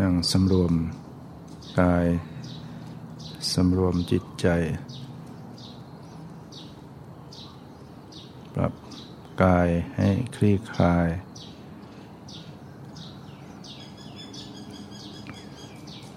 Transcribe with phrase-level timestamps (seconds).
[0.00, 0.74] นั่งสำรวม
[1.80, 2.06] กาย
[3.52, 4.46] สำรวมจิตใจ
[8.54, 8.72] ปรับ
[9.42, 11.08] กายให้คลี่คลาย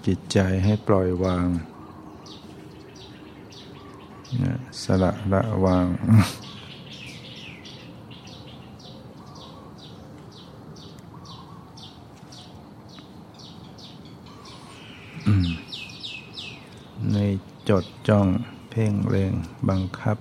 [0.06, 1.46] จิตใจให้ปล่อยวาง
[4.82, 5.86] สละละวาง
[17.12, 17.18] ใน
[18.08, 18.28] จ้อง
[18.70, 19.32] เพ่งเล็ง
[19.68, 20.18] บังคับ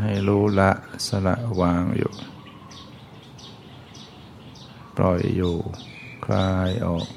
[0.00, 0.70] ให้รู้ละ
[1.06, 2.14] สละวางอยู่
[4.96, 5.56] ปล่อยอยู่
[6.24, 7.08] คลายออก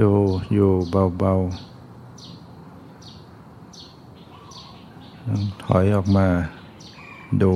[0.00, 0.12] ดู
[0.52, 0.70] อยู่
[1.18, 1.70] เบาๆ
[5.64, 6.28] ถอยออกมา
[7.42, 7.54] ดู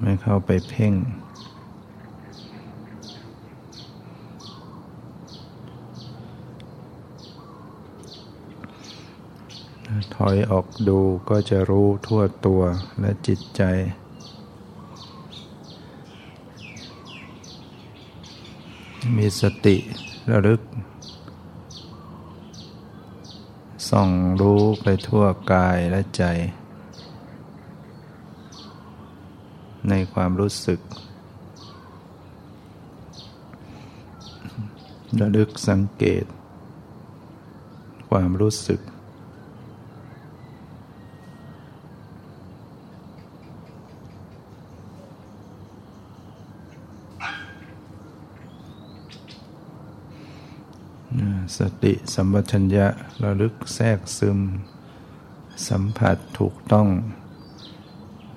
[0.00, 0.94] ไม่เข้าไปเพ่ง
[10.14, 12.60] ถอยออกดูก็จะรู้ทั่วตัว
[13.00, 13.62] และจิตใจ
[19.16, 19.76] มีสติ
[20.30, 20.60] ระลึก
[23.88, 24.10] ส่อง
[24.40, 26.24] รู้ไปทั่วกายและใจ
[29.88, 30.80] ในความรู้สึก
[35.20, 36.24] ระลึกสังเกต
[38.10, 38.80] ความรู้สึก
[51.51, 51.51] ส
[51.82, 52.86] ติสัมปชัญญะ
[53.22, 54.38] ระลึกแทรกซึม
[55.68, 56.88] สัมผัสถูกต้อง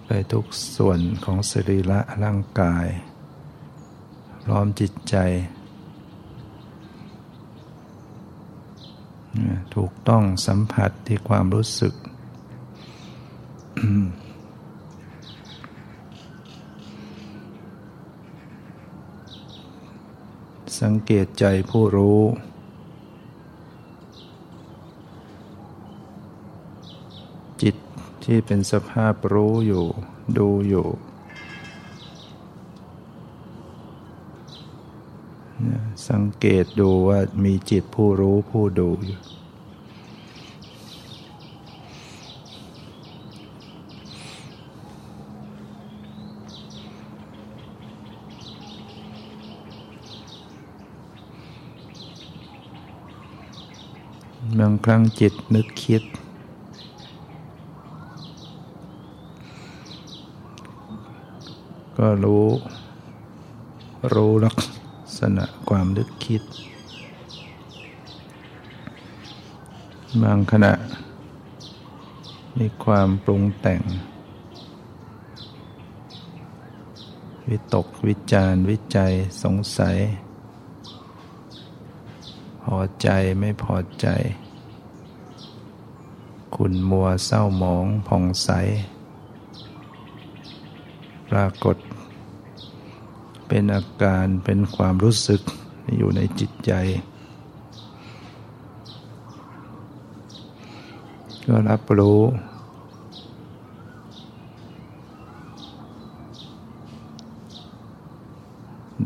[0.06, 2.88] ไปทุกส่วนของสรีระร่างกาย
[4.44, 5.16] พร้อมจิตใจ
[9.76, 11.94] ถูกต้องสัมผัสที่ความรู้สึก
[20.82, 22.22] สังเกตใจผู้รู้
[28.26, 29.86] ที่เป็นสภาพรู้อยู่
[30.38, 30.88] ดูอยู่
[36.10, 39.20] สังเกตดูว่ามีจิตผู้รู้ผู้ดูอยู่
[54.60, 56.04] บางครั้งจิตนึกคิด
[62.08, 62.48] ก็รู้
[64.14, 64.58] รู้ลัก
[65.20, 66.42] ษณะความนึกคิด
[70.22, 70.74] บางขณะ
[72.58, 73.82] มีความปรุงแต่ง
[77.48, 79.98] วิตกวิจารวิจัยสงสัย
[82.64, 84.08] พอใจไม่พอใจ
[86.56, 88.50] คุณมัวเศร้าหมองผ่องใส
[91.30, 91.78] ปรากฏ
[93.48, 95.42] เป็นอาการเป็นความรู้สึก
[95.98, 96.72] อยู่ในจิตใจ
[101.48, 102.22] ก็รับรู้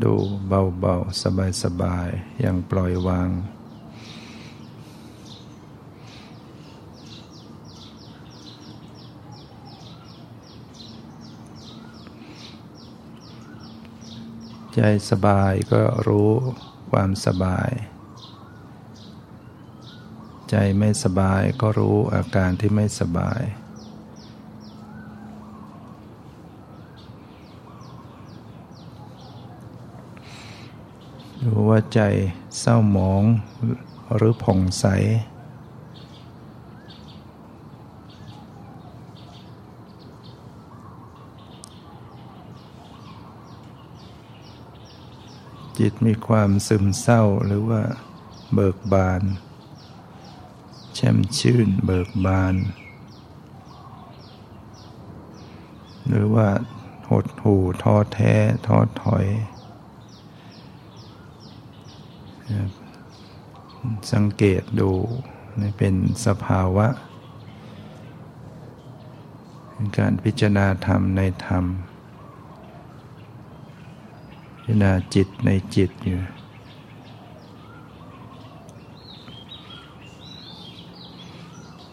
[0.02, 0.14] ดู
[0.48, 1.22] เบาๆ
[1.62, 3.28] สบายๆ อย่างปล่อยวาง
[14.74, 14.80] ใจ
[15.10, 16.30] สบายก็รู้
[16.90, 17.70] ความสบาย
[20.50, 23.42] ใจไม่สบายก็รู้อาการที่ไม่สบาย
[31.44, 32.00] รู้ว่าใจ
[32.58, 33.22] เศร้าหมอง
[34.14, 34.86] หรือผ่องใส
[45.80, 47.82] จิตมีความซึมเศร้าหรือว่า
[48.54, 49.22] เบิกบาน
[50.94, 52.54] เช่มชื่นเบิกบาน
[56.08, 56.48] หรือว่า
[57.08, 58.34] หดหู่ท้อแท้
[58.66, 59.26] ท้อถอย
[64.12, 64.90] สังเกตดู
[65.78, 65.94] เป็น
[66.26, 66.86] สภาวะ
[69.98, 71.64] การพิจารณาธรรมในธรรม
[74.64, 76.20] พิจารณาจิตในจิตอยู่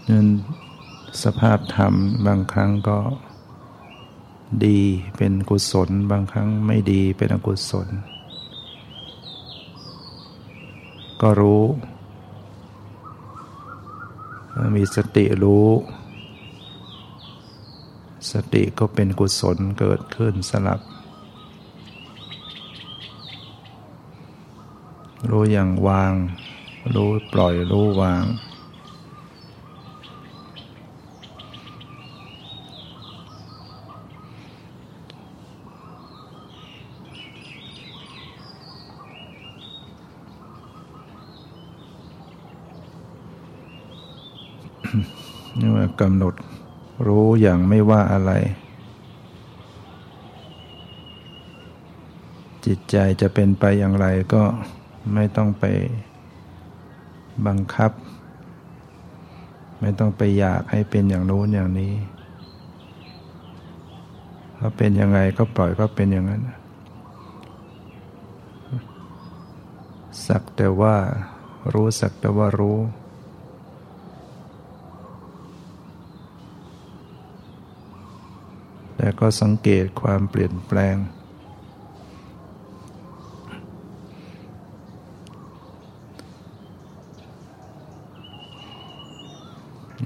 [0.10, 0.28] นั้น
[1.24, 1.94] สภาพธรรม
[2.26, 2.98] บางครั้งก็
[4.66, 4.80] ดี
[5.18, 7.88] เป็นกุศล บางครั้งไม่ดีเป็นอกุศล
[11.22, 11.64] ก็รู้
[14.76, 15.68] มีสติรู้
[18.32, 20.80] สติก็เป็นกุศลเกิดขึ้นสลับ
[25.30, 26.14] รู้อย่างวาง
[26.94, 28.24] รู้ปล่อยรู้วาง
[45.60, 46.34] นี่ว่ากำหนด
[47.08, 48.32] รู้อย่างไม่ว่าอะไร
[52.66, 54.44] จิตใจจะเป็นไปอย่างไรก็
[55.14, 55.66] ไม่ต้องไป
[57.48, 57.92] บังคับ
[59.82, 61.94] ไม่ต้องไปอยากให้เป็นอย่างโน้นอย่างนี้
[64.56, 66.42] เขาเป็นยังไงก็ปล่อยก็เป็นอย่างนั้น
[70.28, 70.96] สักแต่ว่า
[71.74, 72.78] รู้สักแต่ว่ารู้
[78.96, 80.96] แต่ก็สังเกตความเปลี่ยนแปลง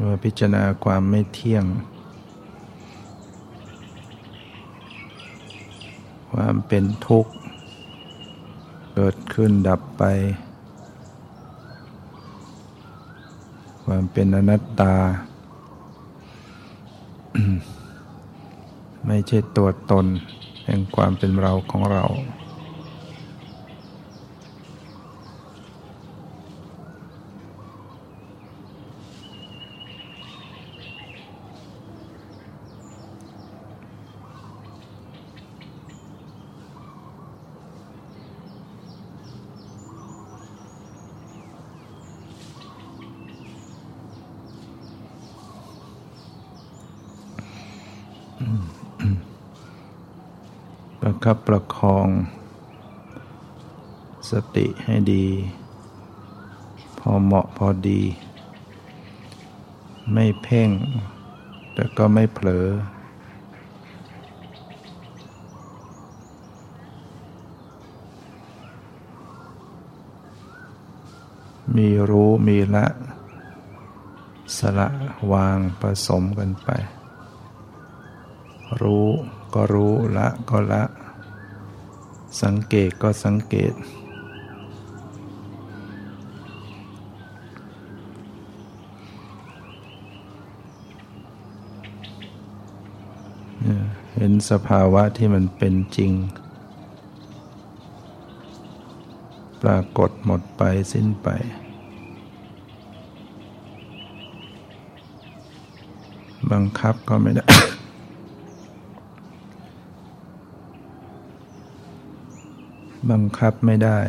[0.06, 1.66] ว่าพิจารณาความไม่เที่ยง
[6.32, 7.32] ความเป็นทุกข์
[8.94, 10.04] เกิดขึ้นดับไป
[13.86, 14.96] ความเป็นอนัตตา
[19.06, 20.06] ไม่ใช่ตัวตน
[20.66, 22.04] แห่งความเป็นเราของเรา
[51.28, 52.08] คับประคอง
[54.32, 55.26] สติให้ดี
[57.00, 58.02] พอเหมาะพอดี
[60.14, 60.70] ไม่เพ่ง
[61.74, 62.68] แต่ก็ไม่เผลอ
[71.76, 72.86] มีรู้มีละ
[74.58, 74.88] สละ
[75.32, 76.70] วางผสมกันไป
[78.82, 79.08] รู้
[79.54, 80.84] ก็รู้ละก็ละ
[82.44, 83.74] สังเกตก็สังเกต
[94.16, 96.12] เห็นสภาวะที่มันเป็นจริง
[99.62, 100.62] ปรากฏหมดไป
[100.94, 101.30] สิ้นไป
[106.52, 107.46] บังคับก็ไม่ได้
[113.12, 114.00] บังคับไม่ได้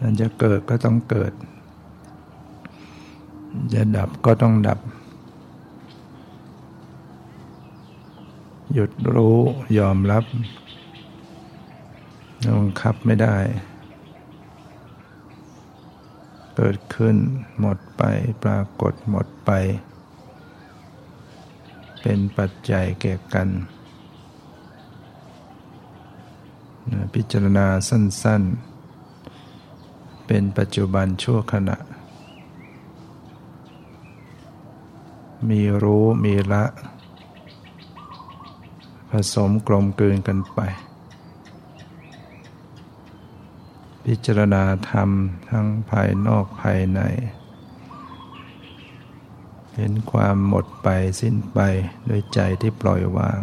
[0.00, 1.32] มันจะเกิดก็ต้องเกิด
[3.74, 4.78] จะดับก็ต้องดับ
[8.72, 9.38] หยุดรู้
[9.78, 10.24] ยอมรับ
[12.58, 13.36] บังคับไม่ได้
[16.56, 17.16] เกิดขึ้น
[17.60, 18.02] หมดไป
[18.42, 19.50] ปรากฏหมดไป
[22.00, 23.48] เป็นปัจจัยแก่กัน
[27.14, 28.42] พิจารณาสั้น
[29.18, 31.76] ๆ เป็นปัจจุบันชั่วขณะ
[35.48, 36.64] มีรู้มีละ
[39.10, 40.60] ผสมกลมกลืนกันไป
[44.04, 45.08] พิจารณาธรรม
[45.48, 47.00] ทั้งภายนอกภายใน
[49.74, 50.88] เห็นความหมดไป
[51.20, 51.58] สิ้นไป
[52.08, 53.40] ด้วยใจที่ปล่อยวาง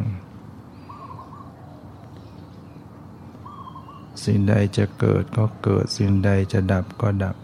[4.28, 7.36] สิ่งใดจะเกิดก็เกิด สิ่งใดจะดับก็ดับ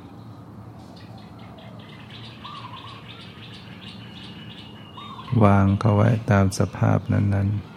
[5.44, 7.74] วางเขาไว้ตามสภาพนั้น ๆ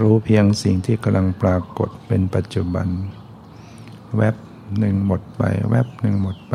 [0.00, 2.88] รู้เพียงสิ่งที่กำลังปรากฏเป็นปัจจุบัน
[4.16, 4.36] แวบ
[4.78, 6.54] หนึ่งหมดไป แวบหนึ่งหมดไป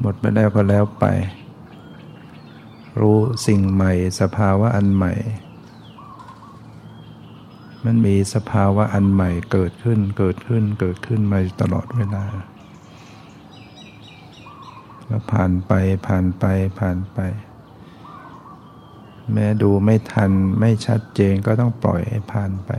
[0.00, 1.04] หมดไปแล้วก็แล้วไป
[3.00, 5.14] รู้สิ่งใหม่ สภาวะอันใหม่
[7.84, 12.24] มันมีสภาวะอันใหม่เกิดขึ้นเกิดขึ้นเกิดขึ้นมาตลอดเวลา
[15.06, 15.72] แล้วผ่านไป
[16.06, 16.44] ผ่านไป
[16.80, 17.18] ผ่านไป
[19.32, 22.70] แม้ดูไม่ทันไม่ชัดเจนก็ต้องปล่อยให้ผ่านไป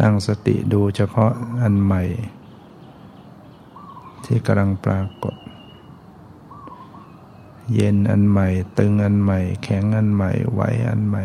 [0.00, 1.30] ตั้งสติดูเฉพาะ
[1.62, 2.02] อันใหม่
[4.24, 5.34] ที่กำลังปรากฏ
[7.74, 11.24] เย็นอันใหม่ ตึงอันใหม่ แข็งอันใหม่ ไหวอันใหม่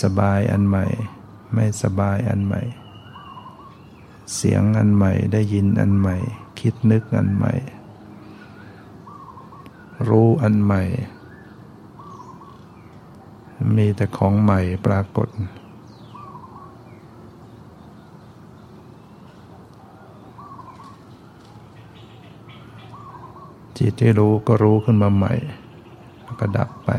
[0.00, 0.84] สบายอันใหม่
[1.54, 2.62] ไม่สบายอันใหม่
[4.34, 6.16] เสียงอันใหม่ได้ยินอันใหม่
[6.60, 7.54] คิดนึกอันใหม่
[10.08, 10.82] รู้อันใหม่
[13.76, 15.28] มีแต่ของใหม่ปรากฏ
[23.78, 25.32] จิตที่รู้ก็รู้ขึ้นมาใหม่
[26.22, 26.90] แล้วก็ดับไป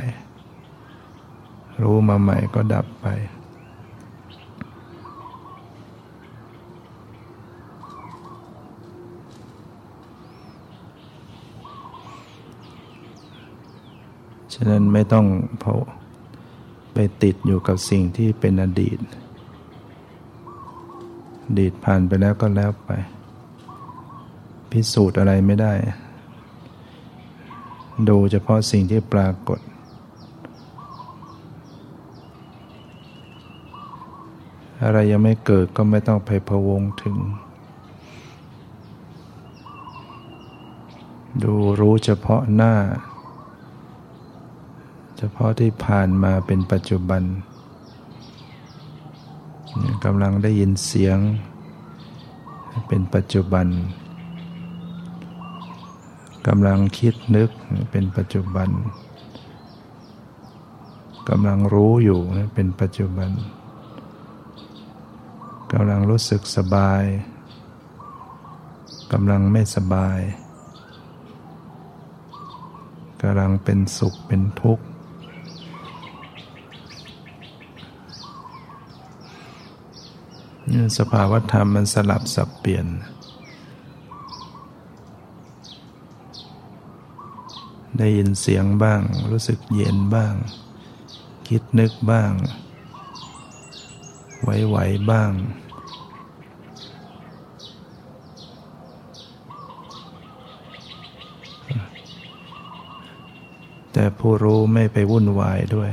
[1.81, 3.07] รู้มาใหม่ก็ดับไป
[14.53, 15.25] ฉะนั้นไม่ต้อง
[15.59, 15.73] เพา
[16.93, 18.99] ไปติดอยู่กับสิ่งที่เป็นอดีต
[21.45, 22.89] อดีตผ่านไปแล้วก็แล้วไป
[24.71, 25.73] พิสูจน์อะไรไม่ได้
[28.07, 29.59] ดูเฉพาะสิ่งที่ปรากฏ
[34.83, 37.15] อะไรยังไม่เกิดก็ไม่ต้องไปพะวงถึง
[41.43, 42.73] ดูรู้เฉพาะหน้า
[45.17, 47.23] เฉพาะที่ผ่านมาเป็นปัจจุบัน
[50.03, 51.17] กำลังได้ยินเสียง
[52.87, 53.67] เป็นปัจจุบัน
[56.47, 57.49] กำลังคิดนึก
[57.91, 58.69] เป็นปัจจุบัน
[61.29, 62.19] กำลังรู้อยู่
[62.55, 63.31] เป็นปัจจุบัน
[65.73, 67.03] กำลังรู้สึกสบาย
[69.13, 70.19] กำลังไม่สบาย
[73.21, 74.85] กำลังเป็นสุขเป็นทุกข์
[80.97, 82.85] สภาวธรรมมันสลับสับเปลี่ยน
[87.99, 89.01] ได้ยินเสียงบ้าง
[89.31, 90.33] รู้สึกเย็นบ้าง
[91.47, 92.31] คิดนึกบ้าง
[94.41, 95.31] ไหวๆบ้าง
[103.93, 105.91] แต่ผู้รู้ไม่ไปวุ่นวายด้วย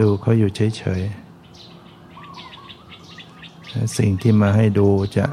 [0.00, 1.12] ดูเขาอยู่เฉยๆ
[3.98, 4.88] สิ่งที่มาให้ดู
[5.18, 5.26] จะ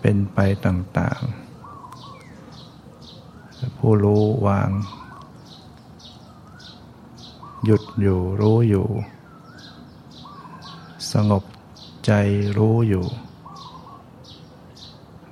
[0.00, 1.47] เป็นไปต่างๆ
[3.78, 4.70] ผู้รู้วาง
[7.64, 8.86] หยุดอยู่รู้อยู่
[11.12, 11.44] สงบ
[12.06, 12.12] ใจ
[12.58, 13.04] รู้อยู่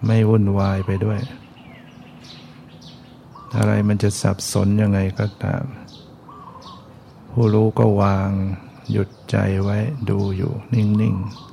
[0.05, 1.21] ไม่วุ่นวายไปด้วย
[3.57, 5.65] อะไรมันจะสับสนยังไงก็ตาม
[7.31, 8.31] ผู้รู้ก็วาง
[8.91, 9.77] หยุดใจไว้
[10.11, 11.46] ดูอยู่นิ่ง ๆ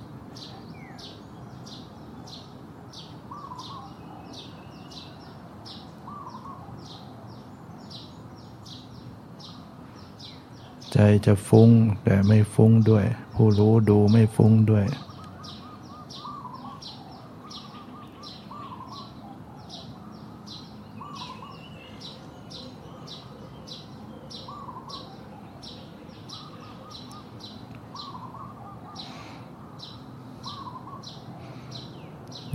[11.12, 11.70] จจะฟุ้ง
[12.04, 14.86] แต่ไม่ฟุ้งด้วย ผู้รู้ดูไม่ฟุ้งด้วย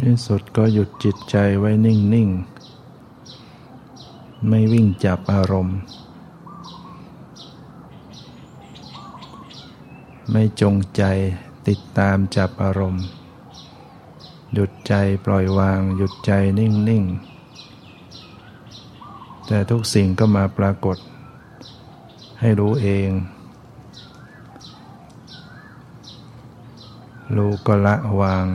[0.02, 2.28] ที่สุดก็หยุดจิตใจไว้นิ่ง
[3.54, 5.78] ๆ ไม่วิ่งจับอารมณ์
[10.32, 11.02] ไม่จงใจ
[11.68, 13.04] ติดตามจับอารมณ์
[14.52, 14.94] หยุดใจ
[15.24, 17.04] ปล่อยวาง หยุดใจนิ่งนิ่ง
[19.46, 20.96] แต่ทุกสิ่งก็มาปรากฏ
[22.40, 23.10] ให้รู้เอง
[27.36, 28.46] รู้ก็ละวาง